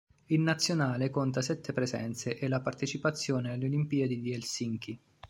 In 0.29 0.41
Nazionale 0.41 1.11
conta 1.11 1.43
sette 1.43 1.73
presenze 1.73 2.39
e 2.39 2.47
la 2.47 2.59
partecipazione 2.59 3.51
alle 3.51 3.67
Olimpiadi 3.67 4.19
di 4.19 4.33
Helsinki. 4.33 4.99